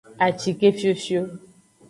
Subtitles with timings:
[0.27, 1.21] Acike fiofio.